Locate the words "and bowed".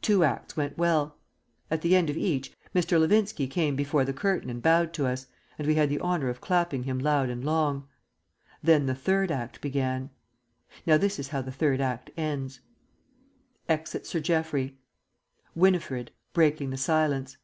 4.48-4.92